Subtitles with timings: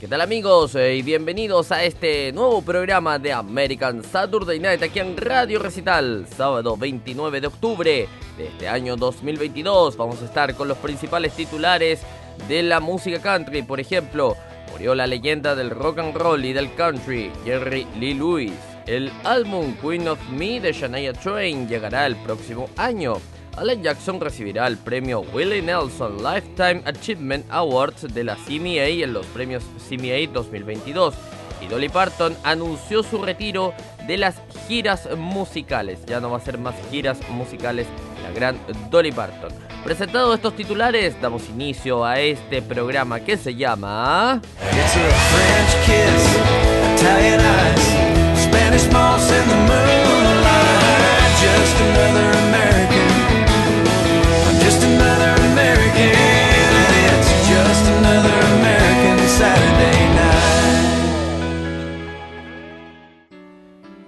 [0.00, 0.74] ¿Qué tal amigos?
[0.76, 6.26] Eh, y bienvenidos a este nuevo programa de American Saturday Night aquí en Radio Recital,
[6.34, 8.08] sábado 29 de octubre
[8.38, 9.98] de este año 2022.
[9.98, 12.00] Vamos a estar con los principales titulares
[12.48, 14.38] de la música country, por ejemplo,
[14.72, 18.54] murió la leyenda del rock and roll y del country, Jerry Lee Lewis.
[18.86, 23.18] El álbum Queen of Me de Shania Twain llegará el próximo año.
[23.56, 29.26] Alan Jackson recibirá el premio Willie Nelson Lifetime Achievement Awards de la CMA en los
[29.26, 31.14] premios CMA 2022
[31.60, 33.74] y Dolly Parton anunció su retiro
[34.06, 36.04] de las giras musicales.
[36.06, 37.86] Ya no va a ser más giras musicales
[38.22, 38.58] la gran
[38.90, 39.52] Dolly Parton.
[39.84, 44.40] Presentados estos titulares, damos inicio a este programa que se llama...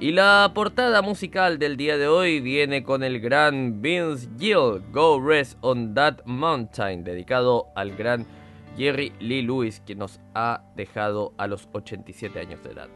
[0.03, 5.25] Y la portada musical del día de hoy viene con el gran Vince Gill, Go
[5.25, 8.27] Rest on That Mountain, dedicado al gran
[8.77, 12.89] Jerry Lee Lewis, que nos ha dejado a los 87 años de edad.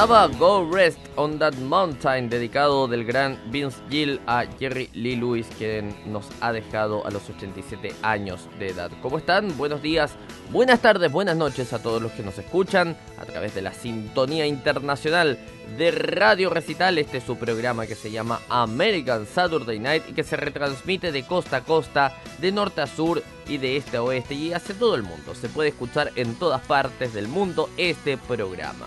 [0.00, 5.46] Pasaba Go Rest on That Mountain, dedicado del gran Vince Gill a Jerry Lee Lewis,
[5.58, 8.90] quien nos ha dejado a los 87 años de edad.
[9.02, 9.54] ¿Cómo están?
[9.58, 10.12] Buenos días,
[10.50, 14.46] buenas tardes, buenas noches a todos los que nos escuchan a través de la sintonía
[14.46, 15.38] internacional
[15.76, 16.96] de Radio Recital.
[16.96, 21.26] Este es su programa que se llama American Saturday Night y que se retransmite de
[21.26, 24.94] costa a costa, de norte a sur y de este a oeste y hacia todo
[24.94, 25.34] el mundo.
[25.34, 28.86] Se puede escuchar en todas partes del mundo este programa.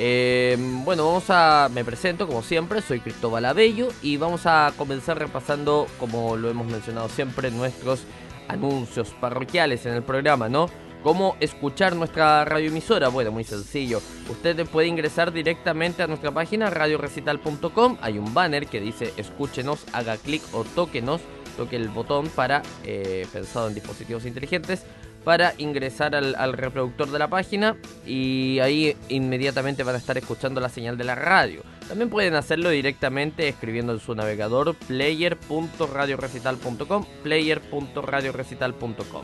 [0.00, 1.68] Eh, bueno, vamos a.
[1.74, 6.68] Me presento como siempre, soy Cristóbal Abello y vamos a comenzar repasando, como lo hemos
[6.68, 8.04] mencionado siempre, nuestros
[8.46, 10.70] anuncios parroquiales en el programa, ¿no?
[11.02, 13.08] ¿Cómo escuchar nuestra radioemisora?
[13.08, 14.00] Bueno, muy sencillo.
[14.30, 17.98] Usted puede ingresar directamente a nuestra página radiorecital.com.
[18.00, 21.20] Hay un banner que dice escúchenos, haga clic o tóquenos.
[21.56, 24.84] Toque el botón para, eh, pensado en dispositivos inteligentes,
[25.24, 27.76] para ingresar al, reproductor de la página
[28.06, 31.62] y ahí inmediatamente van a estar escuchando la señal de la radio.
[31.88, 39.22] También pueden hacerlo directamente escribiendo en su navegador player.radiorecital.com, player.radiorecital.com.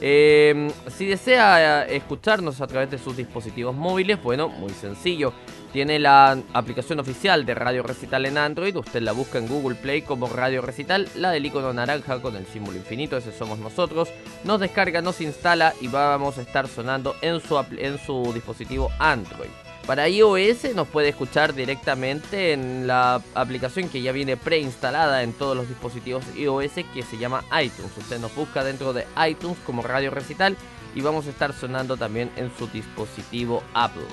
[0.00, 5.32] Eh, si desea escucharnos a través de sus dispositivos móviles, bueno, muy sencillo.
[5.72, 8.74] Tiene la aplicación oficial de Radio Recital en Android.
[8.74, 12.46] Usted la busca en Google Play como Radio Recital, la del icono naranja con el
[12.46, 14.08] símbolo infinito, ese somos nosotros.
[14.44, 19.50] Nos descarga, nos instala y vamos a estar sonando en su, en su dispositivo Android.
[19.86, 25.56] Para iOS nos puede escuchar directamente en la aplicación que ya viene preinstalada en todos
[25.56, 27.96] los dispositivos iOS que se llama iTunes.
[27.96, 30.56] Usted nos busca dentro de iTunes como Radio Recital
[30.94, 34.04] y vamos a estar sonando también en su dispositivo Apple.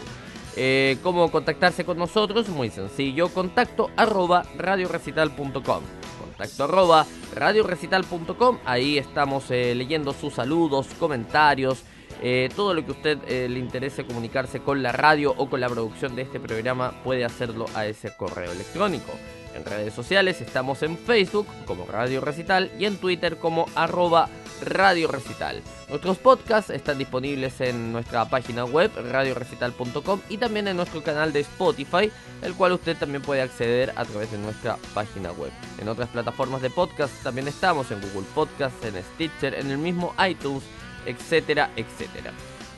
[0.55, 2.47] Eh, ¿Cómo contactarse con nosotros?
[2.49, 5.83] Muy sencillo, contacto arroba radiorecital.com.
[6.19, 8.59] Contacto arroba radiorecital.com.
[8.65, 11.83] Ahí estamos eh, leyendo sus saludos, comentarios,
[12.21, 15.67] eh, todo lo que a usted le interese comunicarse con la radio o con la
[15.67, 19.11] producción de este programa puede hacerlo a ese correo electrónico.
[19.53, 24.29] En redes sociales estamos en Facebook como Radio Recital y en Twitter como arroba
[24.61, 25.61] Radio Recital.
[25.89, 31.41] Nuestros podcasts están disponibles en nuestra página web radiorecital.com y también en nuestro canal de
[31.41, 32.11] Spotify,
[32.41, 35.51] el cual usted también puede acceder a través de nuestra página web.
[35.79, 40.13] En otras plataformas de podcast también estamos en Google Podcasts, en Stitcher, en el mismo
[40.27, 40.63] iTunes,
[41.05, 42.31] etcétera, etcétera.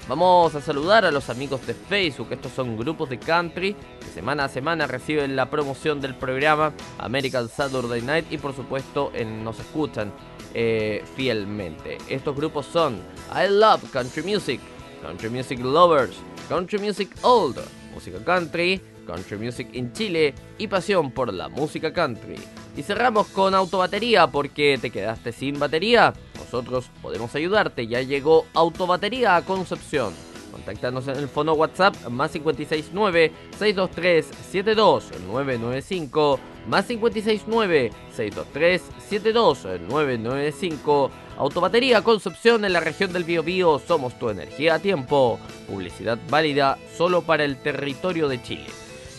[0.08, 2.30] Vamos a saludar a los amigos de Facebook.
[2.32, 7.50] Estos son grupos de country que semana a semana reciben la promoción del programa American
[7.50, 9.12] Saturday Night y por supuesto
[9.44, 10.13] nos escuchan
[10.60, 12.00] eh, fielmente.
[12.10, 12.96] Estos grupos son
[13.32, 14.60] I Love Country Music,
[15.04, 16.16] Country Music Lovers,
[16.50, 17.60] Country Music Old,
[17.94, 22.38] Música Country, Country Music in Chile y Pasión por la Música Country.
[22.76, 27.86] Y cerramos con autobatería porque te quedaste sin batería nosotros podemos ayudarte.
[27.86, 30.14] Ya llegó Autobatería a Concepción.
[30.52, 42.66] Contáctanos en el fono WhatsApp más 569 623 72995 más 569 623 72995 Autobatería Concepción
[42.66, 43.80] en la región del Biobío.
[43.80, 45.40] Somos tu energía a tiempo.
[45.68, 48.66] Publicidad válida solo para el territorio de Chile.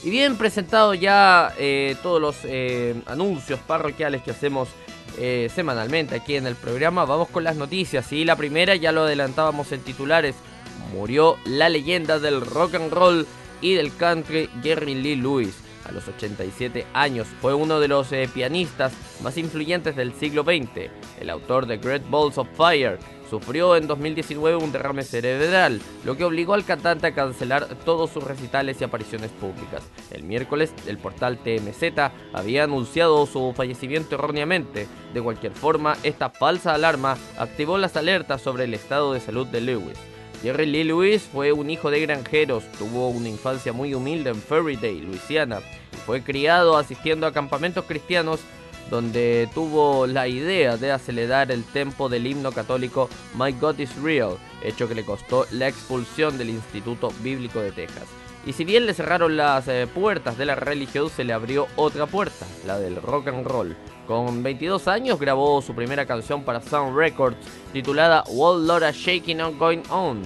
[0.03, 4.69] Y bien presentado ya eh, todos los eh, anuncios parroquiales que hacemos
[5.19, 7.05] eh, semanalmente aquí en el programa.
[7.05, 8.13] Vamos con las noticias.
[8.13, 10.35] Y la primera, ya lo adelantábamos en titulares,
[10.93, 13.27] murió la leyenda del rock and roll
[13.61, 15.55] y del country Jerry Lee Lewis.
[15.89, 18.93] A los 87 años fue uno de los eh, pianistas
[19.23, 20.91] más influyentes del siglo XX,
[21.21, 26.25] el autor de Great Balls of Fire, Sufrió en 2019 un derrame cerebral, lo que
[26.25, 29.83] obligó al cantante a cancelar todos sus recitales y apariciones públicas.
[30.11, 34.89] El miércoles, el portal TMZ había anunciado su fallecimiento erróneamente.
[35.13, 39.61] De cualquier forma, esta falsa alarma activó las alertas sobre el estado de salud de
[39.61, 39.99] Lewis.
[40.43, 45.01] Jerry Lee Lewis fue un hijo de granjeros, tuvo una infancia muy humilde en Day,
[45.01, 45.61] Luisiana,
[46.07, 48.41] fue criado asistiendo a campamentos cristianos
[48.89, 54.39] donde tuvo la idea de acelerar el tempo del himno católico My God is Real,
[54.63, 58.07] hecho que le costó la expulsión del Instituto Bíblico de Texas.
[58.47, 62.07] Y si bien le cerraron las eh, puertas de la religión, se le abrió otra
[62.07, 63.77] puerta, la del rock and roll.
[64.07, 67.37] Con 22 años grabó su primera canción para Sound Records,
[67.73, 70.23] titulada Wall Lotta Shaking On Going On,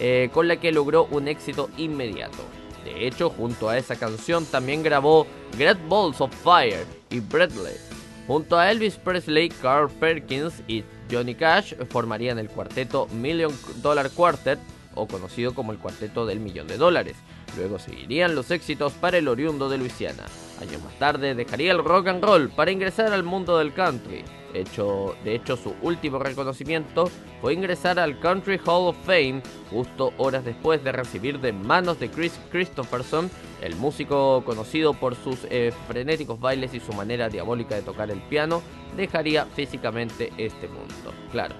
[0.00, 2.38] eh, con la que logró un éxito inmediato.
[2.84, 5.26] De hecho, junto a esa canción también grabó
[5.58, 7.90] Great Balls of Fire y Breathless,
[8.26, 14.58] Junto a Elvis Presley, Carl Perkins y Johnny Cash formarían el cuarteto Million Dollar Quartet,
[14.96, 17.16] o conocido como el cuarteto del millón de dólares.
[17.56, 20.24] Luego seguirían los éxitos para el oriundo de Luisiana.
[20.60, 24.24] Años más tarde dejaría el rock and roll para ingresar al mundo del country.
[24.54, 27.10] Hecho, de hecho, su último reconocimiento
[27.42, 32.10] fue ingresar al Country Hall of Fame justo horas después de recibir de manos de
[32.10, 37.82] Chris Christopherson, el músico conocido por sus eh, frenéticos bailes y su manera diabólica de
[37.82, 38.62] tocar el piano,
[38.96, 41.12] dejaría físicamente este mundo.
[41.32, 41.54] Claro,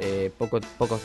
[0.00, 1.00] eh, pocos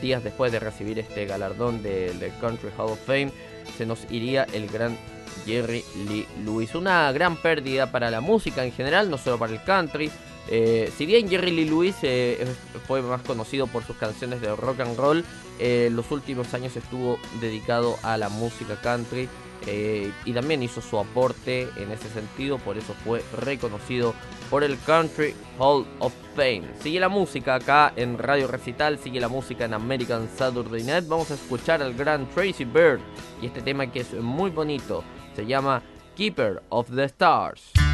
[0.00, 3.32] días después de recibir este galardón del Country Hall of Fame,
[3.76, 4.96] se nos iría el gran
[5.44, 6.74] Jerry Lee Lewis.
[6.74, 10.10] Una gran pérdida para la música en general, no solo para el country.
[10.48, 12.46] Eh, si bien Jerry Lee Lewis eh,
[12.86, 15.24] fue más conocido por sus canciones de rock and roll,
[15.58, 19.28] en los últimos años estuvo dedicado a la música country
[19.66, 24.14] eh, y también hizo su aporte en ese sentido, por eso fue reconocido
[24.50, 26.64] por el Country Hall of Fame.
[26.80, 31.08] Sigue la música acá en Radio Recital, sigue la música en American Saturday Night.
[31.08, 33.00] Vamos a escuchar al gran Tracy Bird
[33.40, 35.02] y este tema que es muy bonito,
[35.34, 35.82] se llama
[36.16, 37.85] Keeper of the Stars.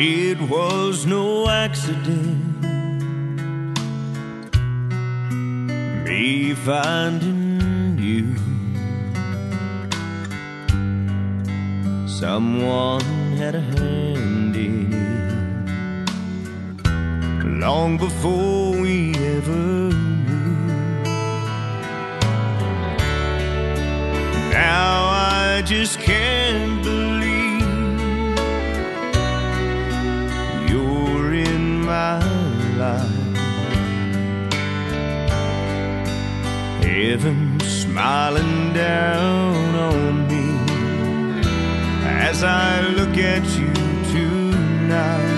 [0.00, 2.62] It was no accident.
[6.04, 8.36] Me finding you.
[12.06, 13.00] Someone
[13.38, 15.26] had a hand in it
[17.60, 21.02] long before we ever knew.
[24.52, 26.77] Now I just can't
[37.20, 40.46] Heaven smiling down on me
[42.04, 43.72] as I look at you
[44.12, 45.37] tonight.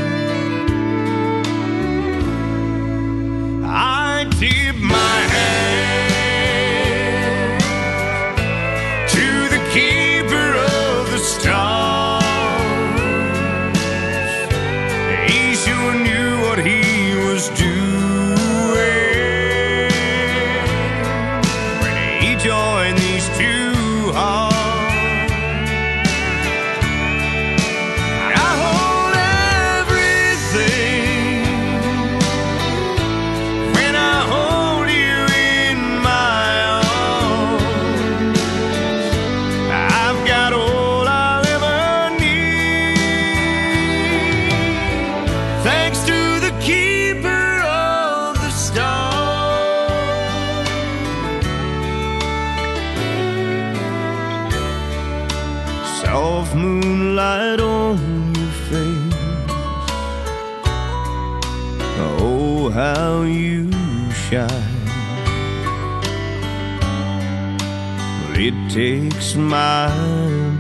[69.31, 69.89] Takes my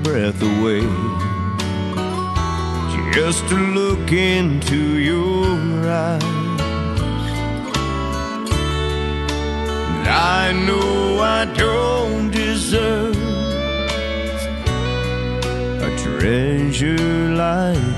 [0.02, 0.82] breath away
[3.12, 6.22] just to look into your eyes.
[10.06, 13.16] I know I don't deserve
[15.82, 17.89] a treasure like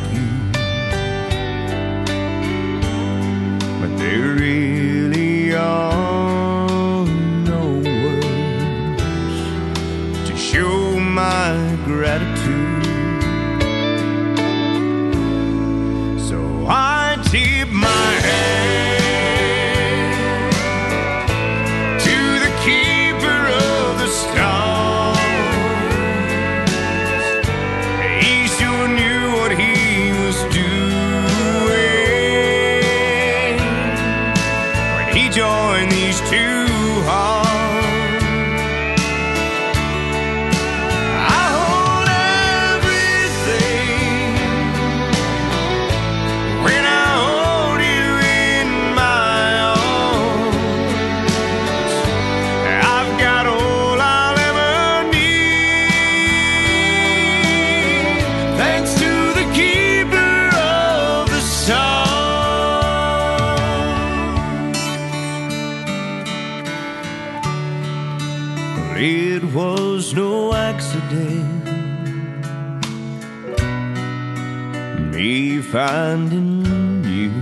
[75.73, 77.33] finding you.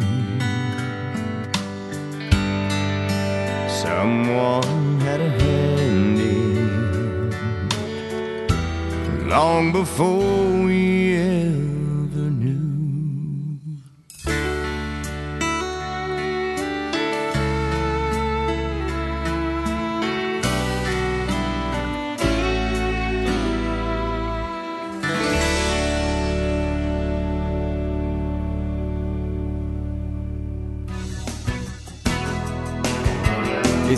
[3.69, 6.89] Someone had a hand in
[9.29, 10.60] long before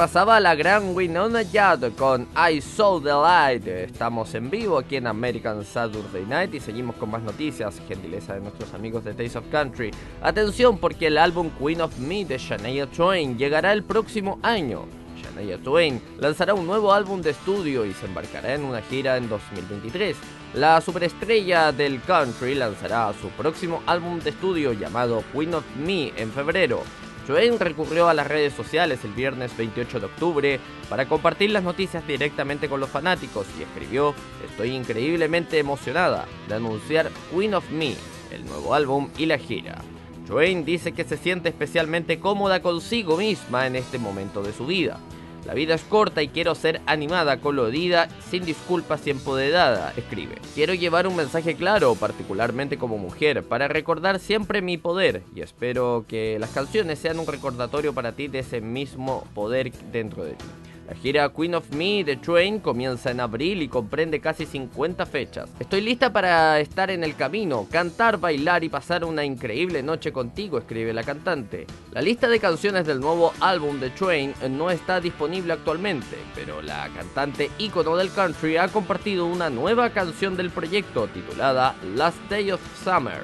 [0.00, 3.66] Pasaba la gran Winona Judd con I Saw the Light.
[3.66, 8.40] Estamos en vivo aquí en American Saturday Night y seguimos con más noticias, gentileza de
[8.40, 9.90] nuestros amigos de Taste of Country.
[10.22, 14.86] Atención porque el álbum Queen of Me de Shania Twain llegará el próximo año.
[15.22, 19.28] Shania Twain lanzará un nuevo álbum de estudio y se embarcará en una gira en
[19.28, 20.16] 2023.
[20.54, 26.32] La superestrella del country lanzará su próximo álbum de estudio llamado Queen of Me en
[26.32, 26.84] febrero.
[27.30, 32.04] Twain recurrió a las redes sociales el viernes 28 de octubre para compartir las noticias
[32.04, 37.94] directamente con los fanáticos y escribió, estoy increíblemente emocionada de anunciar Queen of Me,
[38.32, 39.80] el nuevo álbum y la gira.
[40.26, 44.98] Twain dice que se siente especialmente cómoda consigo misma en este momento de su vida.
[45.46, 50.36] La vida es corta y quiero ser animada, colorida, sin disculpas y empoderada, escribe.
[50.54, 56.04] Quiero llevar un mensaje claro, particularmente como mujer, para recordar siempre mi poder y espero
[56.06, 60.44] que las canciones sean un recordatorio para ti de ese mismo poder dentro de ti.
[60.90, 65.48] La gira Queen of Me de Train comienza en abril y comprende casi 50 fechas.
[65.60, 70.58] Estoy lista para estar en el camino, cantar, bailar y pasar una increíble noche contigo,
[70.58, 71.68] escribe la cantante.
[71.92, 76.88] La lista de canciones del nuevo álbum de Train no está disponible actualmente, pero la
[76.88, 82.60] cantante ícono del country ha compartido una nueva canción del proyecto titulada Last Day of
[82.82, 83.20] Summer.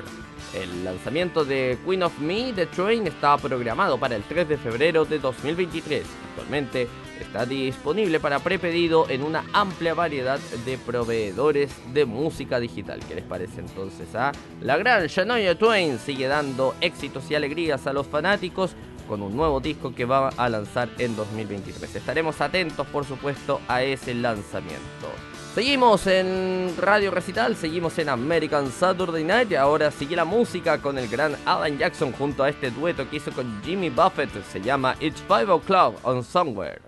[0.55, 5.05] El lanzamiento de Queen of Me de Train está programado para el 3 de febrero
[5.05, 6.05] de 2023.
[6.31, 6.87] Actualmente
[7.21, 13.01] está disponible para prepedido en una amplia variedad de proveedores de música digital.
[13.07, 14.09] ¿Qué les parece entonces?
[14.15, 14.33] Ah?
[14.61, 18.77] La gran Shania Twain sigue dando éxitos y alegrías a los fanáticos
[19.07, 21.95] con un nuevo disco que va a lanzar en 2023.
[21.95, 25.09] Estaremos atentos, por supuesto, a ese lanzamiento.
[25.57, 31.09] Seguimos en Radio Recital, seguimos en American Saturday Night ahora sigue la música con el
[31.09, 34.29] gran Alan Jackson junto a este dueto que hizo con Jimmy Buffett.
[34.53, 36.86] Se llama It's Five O'Clock on Somewhere.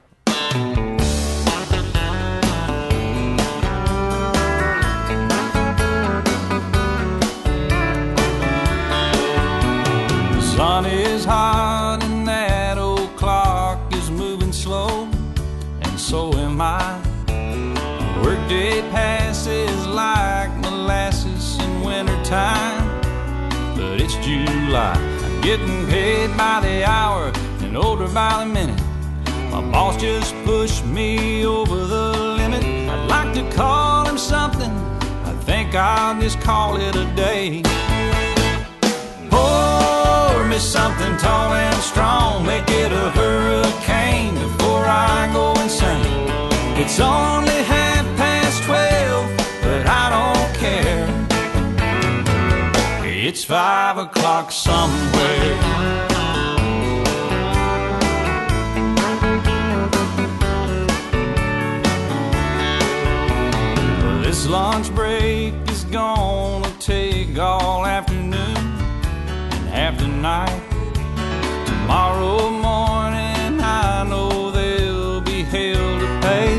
[10.58, 15.08] Sun is hot and that old clock is moving slow,
[15.82, 17.00] and so am I.
[18.24, 22.82] Workday passes like molasses in wintertime,
[23.76, 24.96] but it's July.
[25.24, 28.82] I'm getting paid by the hour and older by the minute.
[29.52, 32.06] My boss just pushed me over the
[32.40, 32.64] limit.
[32.64, 34.72] I'd like to call him something.
[35.24, 37.62] I think I'll just call it a day.
[39.30, 40.07] Pour
[40.58, 46.28] me something tall and strong, make it a hurricane before I go insane.
[46.82, 49.26] It's only half past twelve,
[49.62, 51.06] but I don't care.
[53.04, 55.54] It's five o'clock somewhere.
[64.24, 68.07] This lunch break is gonna take all afternoon
[70.18, 70.66] and half the
[71.16, 71.66] night.
[71.66, 76.56] Tomorrow morning, I know there'll be hell to pay.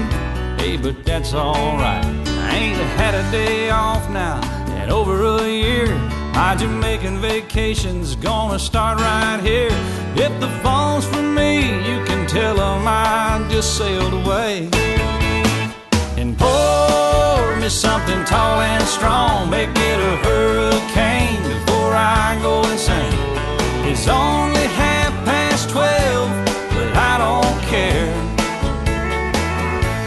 [0.57, 2.05] Hey, but that's alright.
[2.05, 4.39] I ain't had a day off now
[4.81, 5.87] in over a year.
[6.33, 9.71] My Jamaican vacation's gonna start right here.
[10.15, 14.69] If the phone's for me, you can tell 'em I just sailed away
[16.17, 19.49] and pour me something tall and strong.
[19.49, 23.38] Make it a hurricane before I go insane.
[23.91, 26.29] It's only half past twelve,
[26.73, 28.13] but I don't care.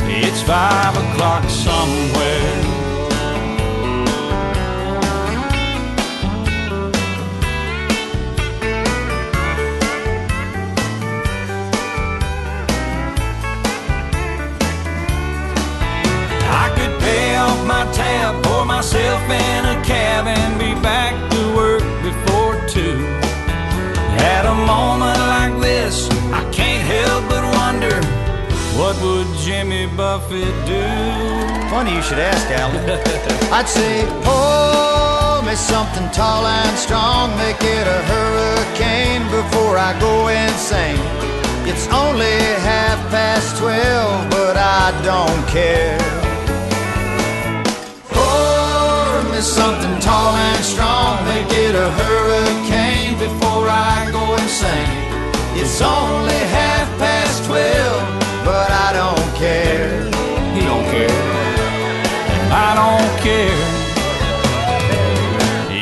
[0.07, 2.63] It's five o'clock somewhere.
[16.55, 21.57] I could pay off my tab, pour myself in a cab, and be back to
[21.57, 23.22] work before two.
[24.23, 27.97] At a moment like this, I can't help but wonder
[28.79, 30.85] what would Jimmy Buffett do?
[31.71, 32.85] Funny you should ask, Alan.
[33.53, 40.29] I'd say, pour me something tall and strong, make it a hurricane before I go
[40.29, 41.03] insane.
[41.67, 46.32] It's only half past twelve, but I don't care.
[49.43, 54.87] Me something tall and strong, make it a hurricane before I go insane.
[55.61, 58.03] It's only half past twelve,
[58.45, 60.05] but I don't care.
[60.55, 61.23] He don't care.
[62.43, 63.67] And I don't care.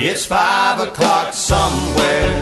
[0.08, 2.32] It's five o'clock somewhere.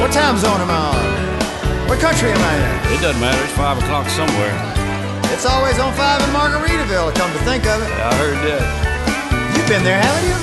[0.00, 1.88] What time zone am I on?
[1.90, 2.96] What country am I in?
[2.96, 3.44] It doesn't matter.
[3.44, 4.87] It's five o'clock somewhere.
[5.38, 7.86] It's always on five in Margaritaville, come to think of it.
[8.02, 8.58] I heard that.
[9.54, 10.34] You've been there, haven't you?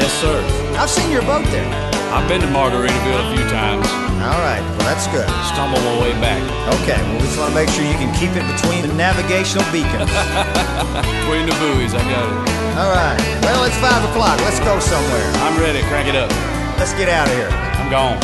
[0.00, 0.32] Yes, sir.
[0.80, 1.68] I've seen your boat there.
[2.08, 3.84] I've been to Margaritaville a few times.
[4.24, 5.28] All right, well, that's good.
[5.52, 6.40] Stumble my way back.
[6.80, 9.68] Okay, well, we just want to make sure you can keep it between the navigational
[9.68, 10.08] beacons.
[11.20, 12.40] Between the buoys, I got it.
[12.80, 14.40] All right, well, it's five o'clock.
[14.40, 15.28] Let's go somewhere.
[15.44, 15.84] I'm ready.
[15.92, 16.32] Crank it up.
[16.80, 17.52] Let's get out of here.
[17.76, 18.16] I'm gone.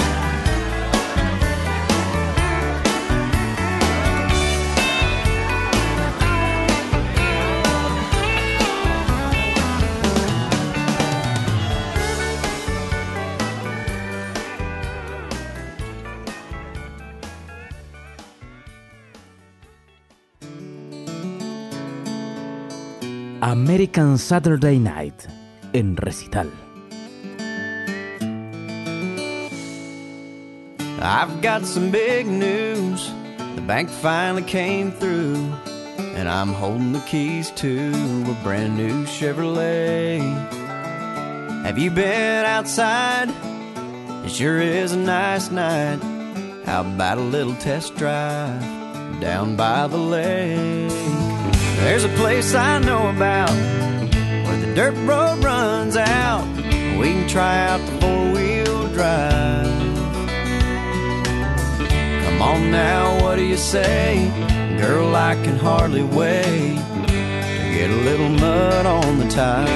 [23.57, 25.27] American Saturday Night
[25.73, 26.51] en recital.
[31.01, 33.11] I've got some big news.
[33.55, 35.37] The bank finally came through,
[36.19, 37.93] and I'm holding the keys to
[38.29, 40.21] a brand new Chevrolet.
[41.65, 43.31] Have you been outside?
[44.27, 46.01] It sure is a nice night.
[46.67, 48.61] How about a little test drive
[49.19, 51.26] down by the lake?
[51.79, 56.47] There's a place I know about where the dirt road runs out.
[56.99, 59.67] We can try out the four wheel drive.
[62.25, 64.31] Come on now, what do you say?
[64.79, 69.67] Girl, I can hardly wait to get a little mud on the tires.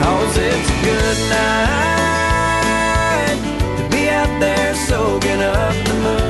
[0.00, 2.60] Cause it's a good night
[3.78, 6.29] to be out there soaking up the moonlight.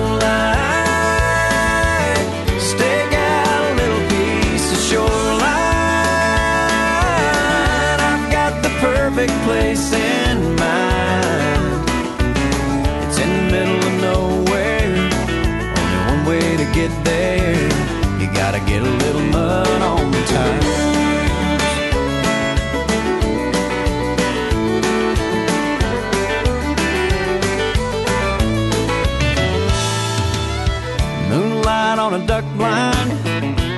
[9.20, 11.88] Perfect place in mind.
[13.04, 14.96] It's in the middle of nowhere.
[15.78, 17.54] Only one way to get there.
[18.18, 20.80] You gotta get a little mud on the tires.
[31.98, 33.10] On a duck blind,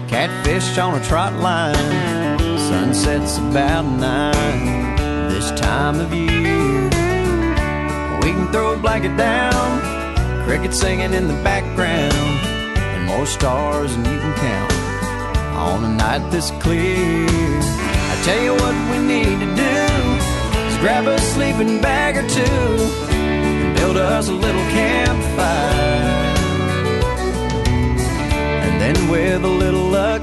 [0.08, 2.38] catfish on a trot line.
[2.56, 4.71] Sunset's about nine
[5.72, 6.84] time of year.
[8.22, 9.68] We can throw a blanket down,
[10.44, 12.12] crickets singing in the background,
[12.92, 14.72] and more stars than you can count
[15.68, 17.26] on a night this clear.
[18.12, 19.76] I tell you what we need to do
[20.68, 22.68] is grab a sleeping bag or two
[23.16, 26.12] and build us a little campfire.
[28.66, 30.22] And then with a little luck,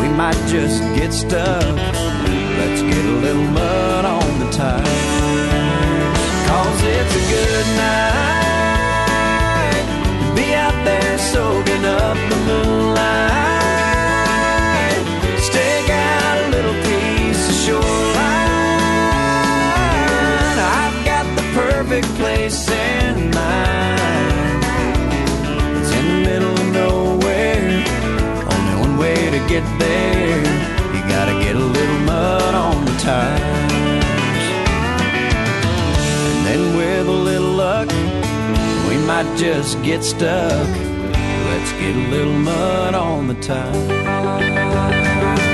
[0.00, 1.89] we might just get stuck.
[2.90, 4.86] Get a little mud on the tires.
[6.48, 8.20] Cause it's a good night
[10.20, 13.30] to be out there soaking up the moonlight.
[15.38, 17.88] Stake out a little piece of shoreline.
[20.58, 24.64] I've got the perfect place in mind.
[25.78, 27.84] It's in the middle of nowhere.
[28.52, 30.79] Only one way to get there.
[31.30, 34.04] Gotta get a little mud on the tires.
[36.26, 37.88] And then with a little luck,
[38.88, 40.68] we might just get stuck.
[41.48, 45.49] Let's get a little mud on the tires.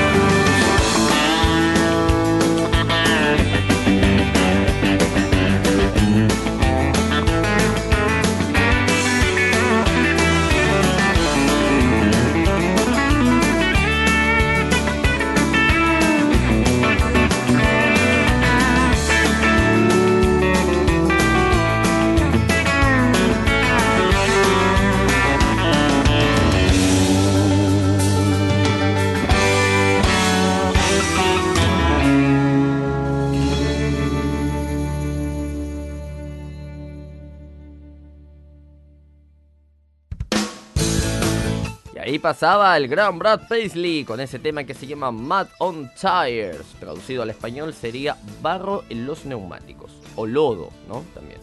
[42.26, 46.66] Pasaba el gran Brad Paisley con ese tema que se llama Mud on Tires.
[46.80, 49.92] Traducido al español sería barro en los neumáticos.
[50.16, 51.04] O lodo, ¿no?
[51.14, 51.38] También.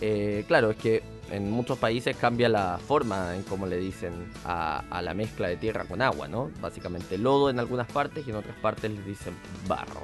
[0.00, 4.82] Eh, claro, es que en muchos países cambia la forma en cómo le dicen a,
[5.04, 6.50] la mezcla de tierra con agua, ¿no?
[6.60, 9.36] Básicamente lodo en algunas partes y en otras partes les dicen
[9.68, 10.02] barro.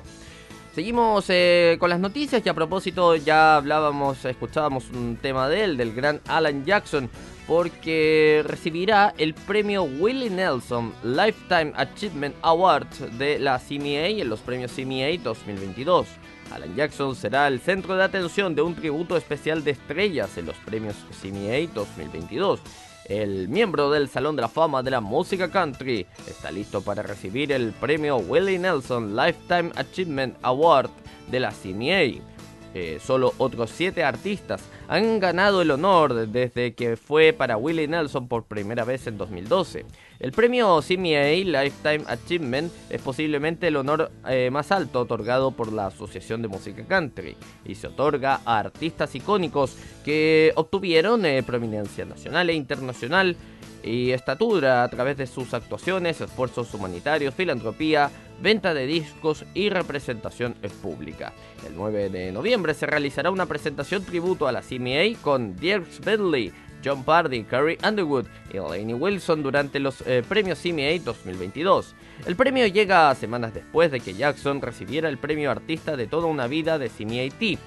[0.72, 5.76] Seguimos eh, con las noticias y a propósito ya hablábamos, escuchábamos un tema de él,
[5.76, 7.10] del gran Alan Jackson,
[7.50, 12.86] porque recibirá el premio Willie Nelson Lifetime Achievement Award
[13.18, 16.06] de la CMA en los premios CMA 2022.
[16.52, 20.54] Alan Jackson será el centro de atención de un tributo especial de estrellas en los
[20.58, 22.60] premios CMA 2022.
[23.06, 27.50] El miembro del Salón de la Fama de la Música Country está listo para recibir
[27.50, 30.90] el premio Willie Nelson Lifetime Achievement Award
[31.28, 32.39] de la CMA.
[32.72, 38.28] Eh, solo otros siete artistas han ganado el honor desde que fue para Willie Nelson
[38.28, 39.85] por primera vez en 2012.
[40.20, 45.87] El premio CMA Lifetime Achievement es posiblemente el honor eh, más alto otorgado por la
[45.87, 52.50] Asociación de Música Country y se otorga a artistas icónicos que obtuvieron eh, prominencia nacional
[52.50, 53.37] e internacional
[53.83, 60.57] y estatura a través de sus actuaciones, esfuerzos humanitarios, filantropía, venta de discos y representación
[60.62, 61.33] en pública.
[61.66, 66.53] El 9 de noviembre se realizará una presentación tributo a la CMA con Dierks Bentley,
[66.85, 71.94] John Pardy, Carrie Underwood y Lainey Wilson durante los eh, premios CMA 2022.
[72.26, 76.46] El premio llega semanas después de que Jackson recibiera el premio Artista de toda una
[76.46, 77.59] vida de CMAT.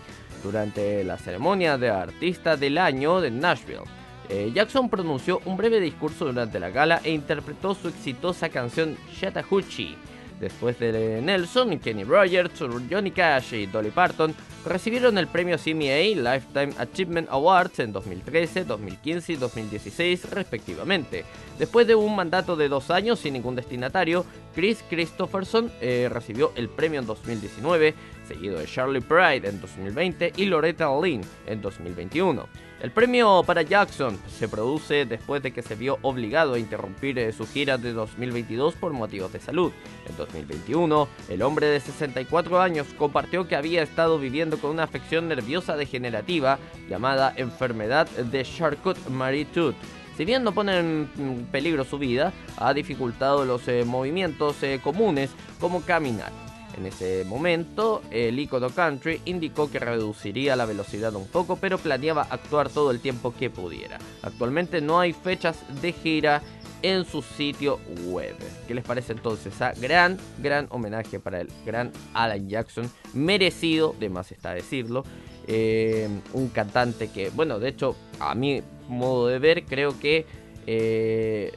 [0.44, 3.84] durante la ceremonia de Artista del Año de Nashville.
[4.30, 9.96] Eh, Jackson pronunció un breve discurso durante la gala e interpretó su exitosa canción Chattahoochee.
[10.40, 12.52] Después de Nelson, Kenny Rogers,
[12.90, 19.34] Johnny Cash y Dolly Parton recibieron el premio CMA Lifetime Achievement Awards en 2013, 2015
[19.34, 21.26] y 2016 respectivamente.
[21.60, 26.70] Después de un mandato de dos años sin ningún destinatario, Chris Christopherson eh, recibió el
[26.70, 27.94] premio en 2019,
[28.28, 32.48] seguido de Charlie Pride en 2020 y Loretta Lynn en 2021.
[32.84, 37.32] El premio para Jackson se produce después de que se vio obligado a interrumpir eh,
[37.32, 39.72] su gira de 2022 por motivos de salud.
[40.06, 45.30] En 2021, el hombre de 64 años compartió que había estado viviendo con una afección
[45.30, 49.76] nerviosa degenerativa llamada enfermedad de Charcot-Marie-Tooth.
[50.18, 55.30] Si bien no pone en peligro su vida, ha dificultado los eh, movimientos eh, comunes
[55.58, 56.34] como caminar.
[56.78, 62.28] En ese momento, el icono country indicó que reduciría la velocidad un poco, pero planeaba
[62.30, 64.00] actuar todo el tiempo que pudiera.
[64.22, 66.42] Actualmente no hay fechas de gira
[66.82, 68.36] en su sitio web.
[68.68, 69.60] ¿Qué les parece entonces?
[69.62, 75.04] A gran, gran homenaje para el gran Alan Jackson, merecido, de más está decirlo.
[75.48, 80.26] Eh, un cantante que, bueno, de hecho, a mi modo de ver, creo que
[80.68, 81.54] eh,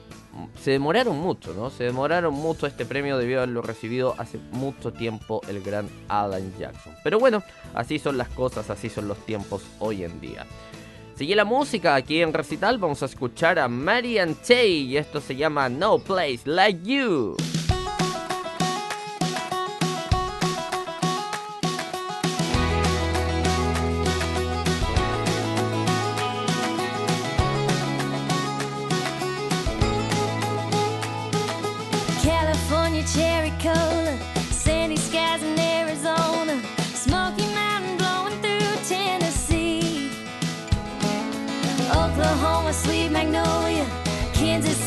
[0.60, 1.70] se demoraron mucho, ¿no?
[1.70, 2.66] Se demoraron mucho.
[2.66, 6.94] Este premio debió haberlo recibido hace mucho tiempo el gran Alan Jackson.
[7.04, 7.42] Pero bueno,
[7.74, 10.46] así son las cosas, así son los tiempos hoy en día.
[11.16, 12.78] Sigue la música aquí en Recital.
[12.78, 17.36] Vamos a escuchar a Marian Tay y esto se llama No Place Like You.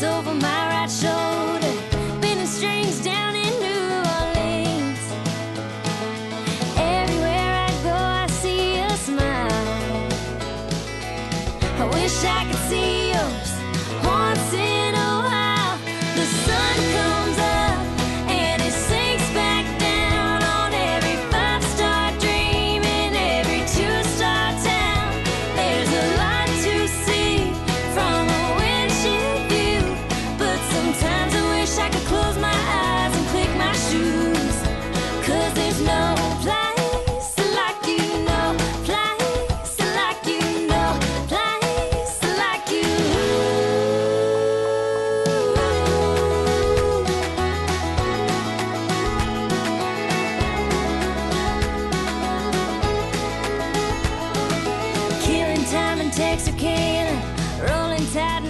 [0.02, 1.19] Over my right shoulder,
[58.20, 58.49] sadness.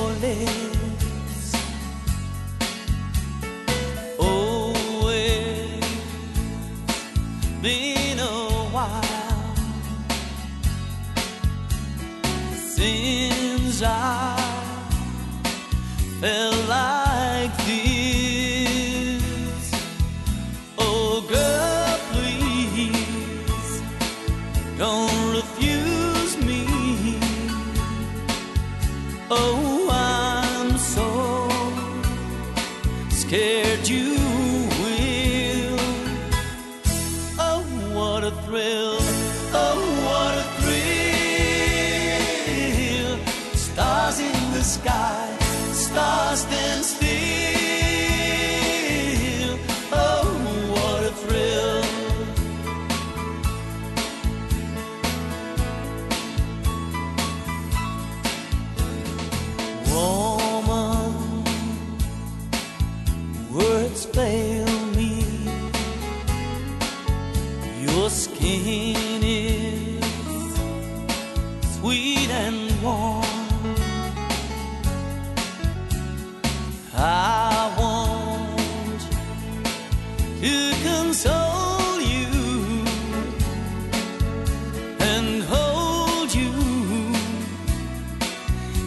[13.81, 14.35] usar
[16.19, 17.00] pela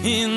[0.04, 0.33] in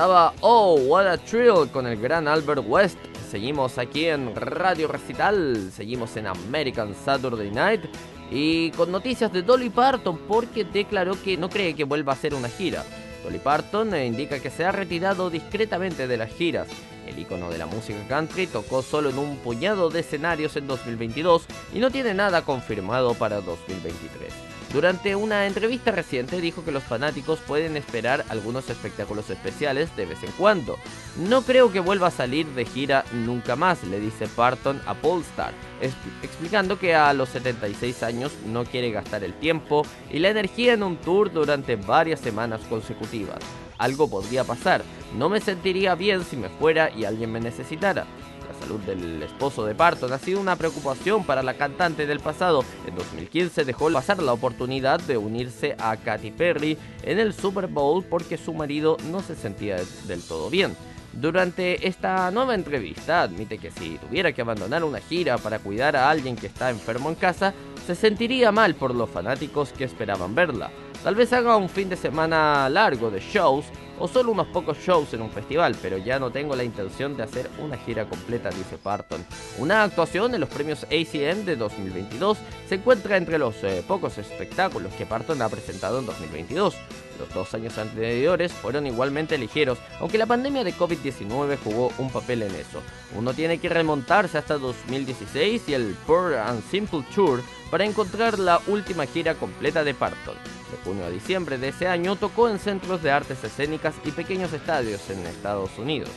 [0.00, 2.98] Oh, What a Thrill con el gran Albert West.
[3.28, 7.80] Seguimos aquí en Radio Recital, seguimos en American Saturday Night
[8.30, 12.32] y con noticias de Dolly Parton porque declaró que no cree que vuelva a hacer
[12.32, 12.84] una gira.
[13.24, 16.68] Dolly Parton eh, indica que se ha retirado discretamente de las giras.
[17.04, 21.44] El icono de la música country tocó solo en un puñado de escenarios en 2022
[21.74, 24.47] y no tiene nada confirmado para 2023.
[24.72, 30.22] Durante una entrevista reciente dijo que los fanáticos pueden esperar algunos espectáculos especiales de vez
[30.22, 30.76] en cuando.
[31.16, 35.52] No creo que vuelva a salir de gira nunca más, le dice Parton a Polestar,
[35.80, 40.74] es- explicando que a los 76 años no quiere gastar el tiempo y la energía
[40.74, 43.38] en un tour durante varias semanas consecutivas.
[43.78, 44.82] Algo podría pasar,
[45.16, 48.04] no me sentiría bien si me fuera y alguien me necesitara.
[48.68, 52.62] Salud del esposo de Parton ha sido una preocupación para la cantante del pasado.
[52.86, 58.04] En 2015 dejó pasar la oportunidad de unirse a Katy Perry en el Super Bowl
[58.04, 60.76] porque su marido no se sentía del todo bien.
[61.14, 66.10] Durante esta nueva entrevista admite que si tuviera que abandonar una gira para cuidar a
[66.10, 67.54] alguien que está enfermo en casa,
[67.86, 70.70] se sentiría mal por los fanáticos que esperaban verla.
[71.02, 73.64] Tal vez haga un fin de semana largo de shows
[73.98, 77.22] o solo unos pocos shows en un festival, pero ya no tengo la intención de
[77.22, 79.24] hacer una gira completa, dice Parton.
[79.58, 82.38] Una actuación en los premios ACM de 2022
[82.68, 86.74] se encuentra entre los eh, pocos espectáculos que Parton ha presentado en 2022.
[87.18, 92.42] Los dos años anteriores fueron igualmente ligeros, aunque la pandemia de COVID-19 jugó un papel
[92.42, 92.80] en eso.
[93.16, 98.60] Uno tiene que remontarse hasta 2016 y el Poor and Simple Tour para encontrar la
[98.66, 100.36] última gira completa de Parton.
[100.70, 104.52] De junio a diciembre de ese año tocó en centros de artes escénicas y pequeños
[104.52, 106.10] estadios en Estados Unidos.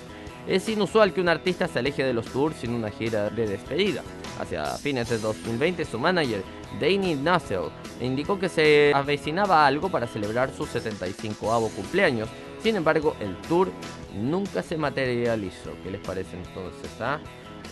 [0.48, 4.04] Es inusual que un artista se aleje de los tours sin una gira de despedida.
[4.40, 6.44] Hacia fines de 2020, su manager,
[6.80, 7.70] Danny Nussel,
[8.00, 12.30] indicó que se avecinaba algo para celebrar su 75avo cumpleaños.
[12.64, 13.72] Sin embargo, el tour
[14.16, 15.72] nunca se materializó.
[15.84, 16.90] ¿Qué les parece entonces?
[17.00, 17.20] ah?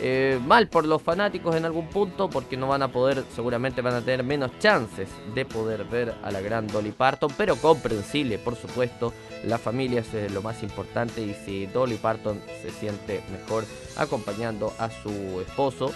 [0.01, 3.95] Eh, mal por los fanáticos en algún punto porque no van a poder, seguramente van
[3.95, 8.55] a tener menos chances de poder ver a la gran Dolly Parton, pero comprensible, por
[8.55, 13.65] supuesto, la familia es lo más importante y si Dolly Parton se siente mejor
[13.97, 15.91] acompañando a su esposo,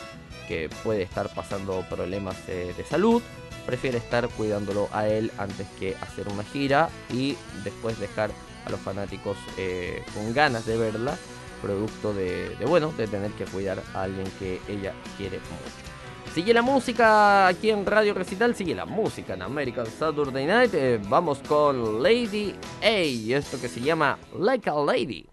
[0.47, 3.21] que puede estar pasando problemas eh, de salud,
[3.65, 8.31] prefiere estar cuidándolo a él antes que hacer una gira y después dejar
[8.65, 11.17] a los fanáticos eh, con ganas de verla
[11.61, 16.33] producto de, bueno de tener que cuidar a alguien que ella quiere mucho.
[16.33, 20.99] Sigue la música aquí en Radio Recital sigue la música en American Saturday Night Eh,
[21.07, 22.89] vamos con Lady A
[23.37, 25.25] esto que se llama Like a Lady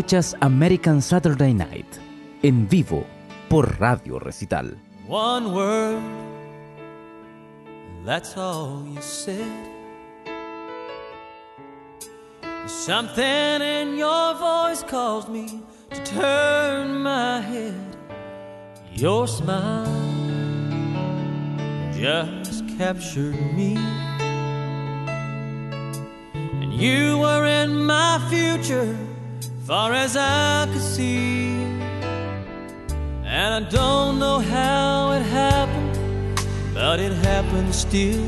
[0.00, 1.84] Escuchas American Saturday Night
[2.42, 3.04] en vivo
[3.50, 4.78] por Radio Recital.
[5.06, 6.00] One word,
[8.06, 9.44] that's all you said.
[12.66, 17.74] Something in your voice caused me to turn my head.
[18.94, 19.84] Your smile
[21.92, 23.76] just captured me.
[26.32, 28.96] And you were in my future,
[29.70, 31.46] far as I could see.
[33.24, 35.96] And I don't know how it happened,
[36.74, 38.26] but it happened still.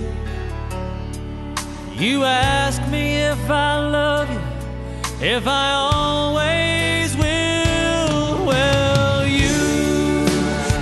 [1.95, 8.47] You ask me if I love you, if I always will.
[8.47, 9.59] Well, you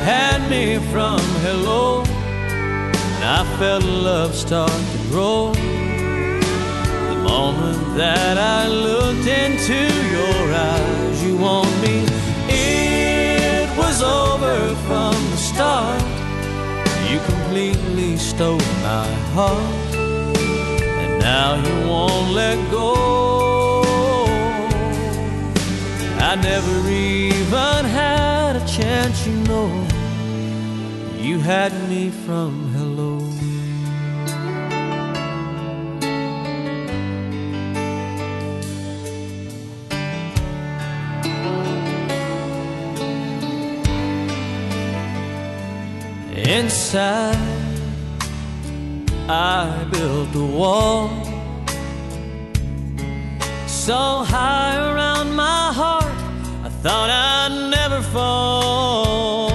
[0.05, 5.70] had me from hello, and I felt love start to grow.
[7.31, 9.81] Moment that I looked into
[10.17, 11.97] your eyes, you want me.
[12.49, 16.03] It was over from the start.
[17.09, 19.91] You completely stole my heart,
[21.03, 23.85] and now you won't let go.
[26.31, 29.71] I never even had a chance, you know.
[31.17, 32.70] You had me from
[46.51, 47.37] Inside,
[49.29, 51.09] I built a wall
[53.69, 56.21] so high around my heart.
[56.65, 59.53] I thought I'd never fall.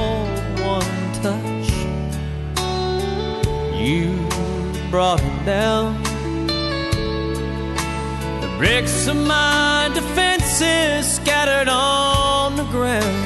[0.75, 1.69] One touch,
[3.75, 4.15] you
[4.89, 6.01] brought it down.
[8.39, 13.24] The bricks of my defenses scattered on the ground.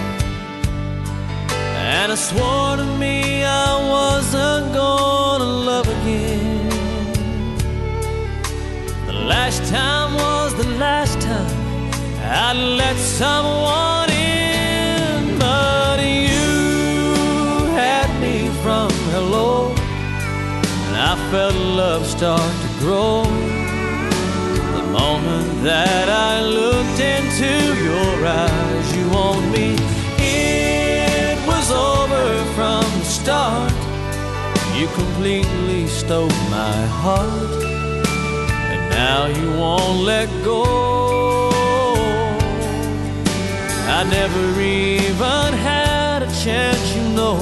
[2.09, 6.67] And I swore to me I wasn't gonna love again.
[9.05, 11.91] The last time was the last time
[12.23, 19.69] I'd let someone in, but you had me from hello,
[20.85, 23.21] and I felt love start to grow.
[24.77, 27.51] The moment that I looked into
[27.87, 28.68] your eyes,
[33.29, 33.71] start.
[34.75, 37.61] You completely stole my heart,
[38.71, 40.63] and now you won't let go.
[43.97, 47.37] I never even had a chance, you know.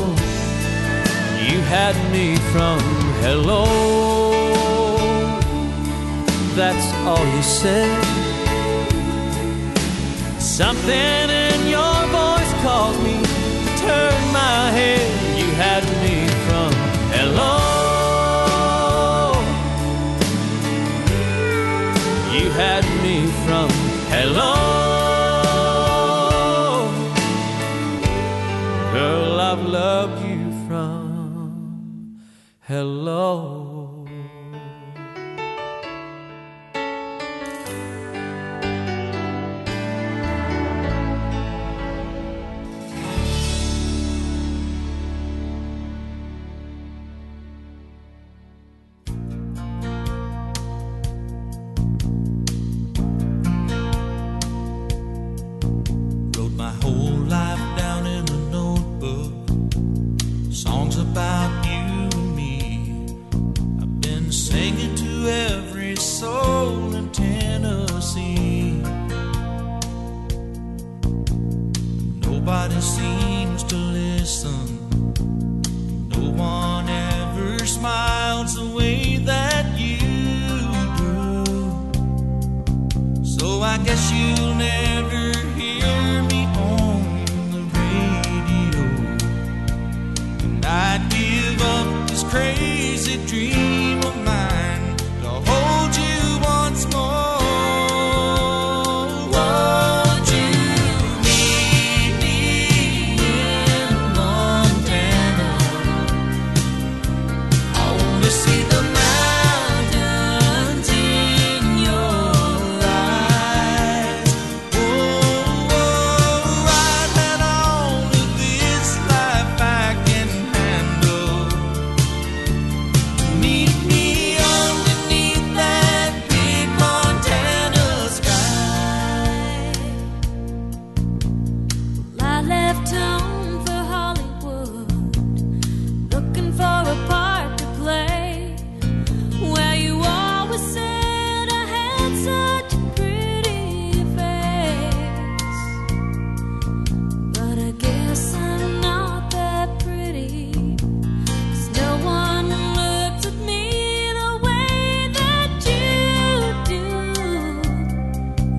[1.48, 2.80] You had me from
[3.24, 3.64] hello.
[6.60, 8.04] That's all you said.
[10.58, 11.37] Something
[15.58, 15.87] had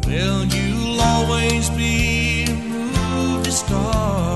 [0.08, 4.27] Well, you'll always be a movie star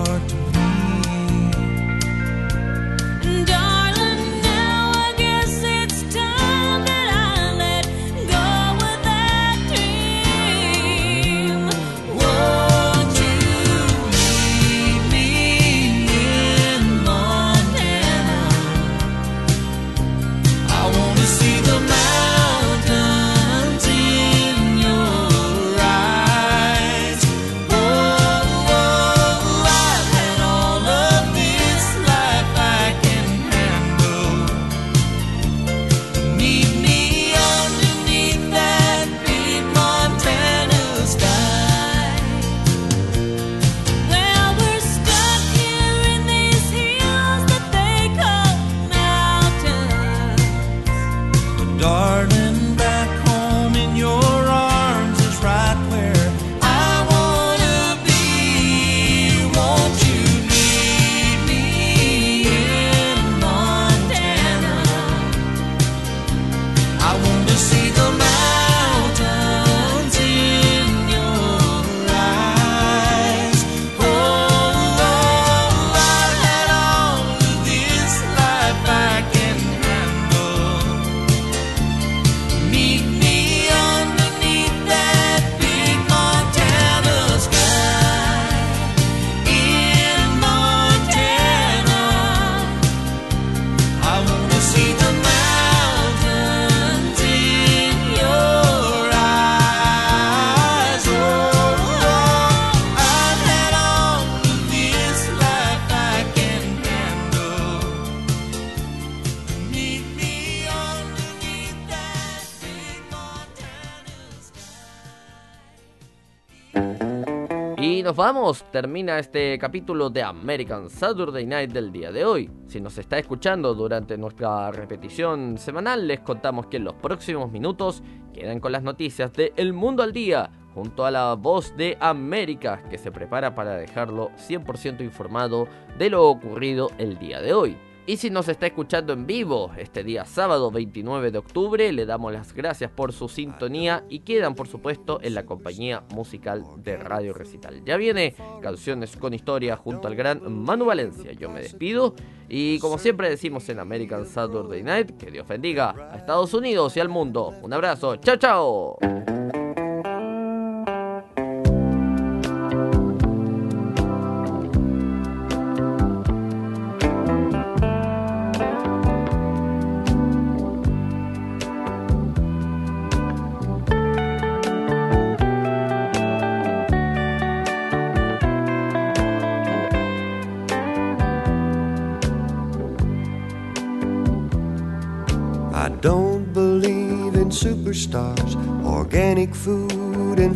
[118.14, 122.50] vamos, termina este capítulo de American Saturday Night del día de hoy.
[122.66, 128.02] Si nos está escuchando durante nuestra repetición semanal, les contamos que en los próximos minutos
[128.32, 132.82] quedan con las noticias de El Mundo al Día, junto a la voz de América,
[132.90, 137.76] que se prepara para dejarlo 100% informado de lo ocurrido el día de hoy.
[138.04, 142.32] Y si nos está escuchando en vivo este día sábado 29 de octubre, le damos
[142.32, 147.32] las gracias por su sintonía y quedan por supuesto en la compañía musical de Radio
[147.32, 147.84] Recital.
[147.84, 151.30] Ya viene Canciones con Historia junto al gran Manu Valencia.
[151.32, 152.16] Yo me despido
[152.48, 157.00] y como siempre decimos en American Saturday Night, que Dios bendiga a Estados Unidos y
[157.00, 157.54] al mundo.
[157.62, 159.61] Un abrazo, chao chao.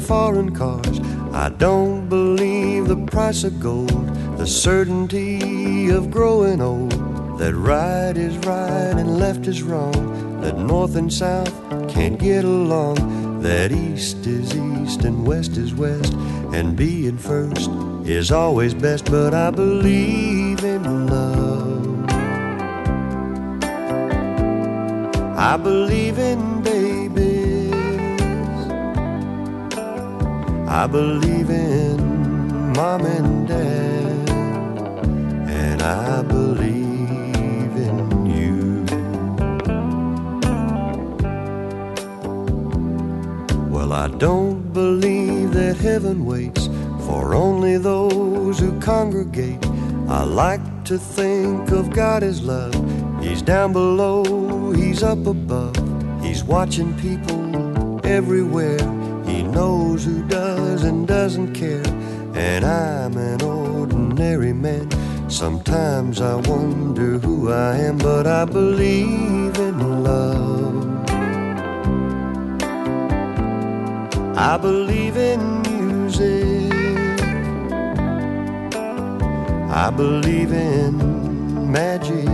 [0.06, 1.00] Foreign cars.
[1.32, 4.06] I don't believe the price of gold,
[4.38, 6.92] the certainty of growing old.
[7.38, 11.52] That right is right and left is wrong, that north and south
[11.88, 16.14] can't get along, that east is east and west is west,
[16.54, 17.68] and being first
[18.04, 19.10] is always best.
[19.10, 22.06] But I believe in love.
[25.36, 26.65] I believe in
[30.76, 31.96] I believe in
[32.74, 34.28] mom and dad.
[35.48, 38.84] And I believe in you.
[43.70, 46.66] Well, I don't believe that heaven waits
[47.06, 49.64] for only those who congregate.
[50.08, 52.74] I like to think of God as love.
[53.24, 55.74] He's down below, he's up above.
[56.22, 58.95] He's watching people everywhere.
[59.56, 61.86] Knows who does and doesn't care.
[62.34, 64.86] And I'm an ordinary man.
[65.30, 70.84] Sometimes I wonder who I am, but I believe in love.
[74.36, 76.70] I believe in music.
[79.84, 80.92] I believe in
[81.72, 82.28] magic.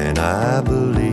[0.00, 1.07] And I believe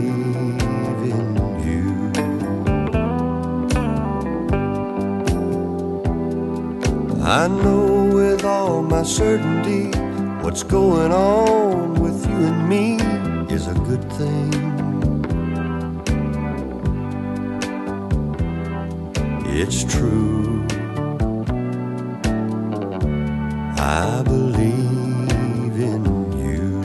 [7.28, 9.90] I know with all my certainty
[10.44, 13.00] what's going on with you and me
[13.52, 14.52] is a good thing.
[19.44, 20.64] It's true.
[23.76, 26.04] I believe in
[26.38, 26.80] you.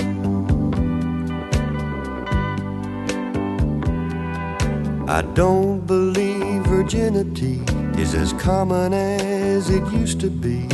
[5.08, 7.62] I don't believe virginity
[8.02, 9.31] is as common as
[9.70, 10.68] it used to be.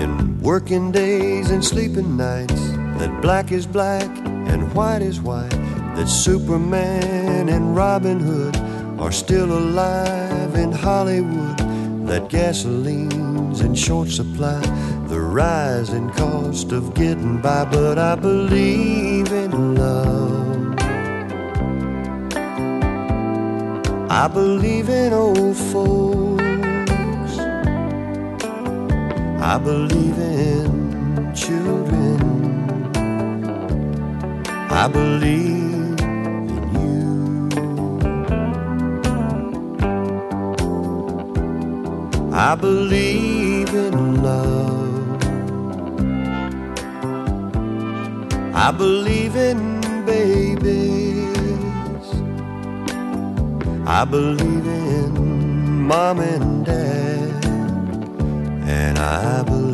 [0.00, 2.62] In working days and sleeping nights,
[2.98, 4.08] that black is black
[4.48, 5.56] and white is white,
[5.94, 8.56] that Superman and Robin Hood
[8.98, 11.58] are still alive in Hollywood,
[12.08, 14.60] that gasoline's in short supply,
[15.08, 20.34] the rising cost of getting by, but I believe in love.
[24.10, 26.33] I believe in old folks.
[29.46, 32.18] I believe in children.
[34.82, 36.00] I believe
[36.50, 37.04] in you.
[42.32, 45.22] I believe in love.
[48.54, 49.60] I believe in
[50.06, 51.34] babies.
[53.86, 55.12] I believe in
[55.82, 56.93] mom and dad,
[58.66, 59.73] and I believe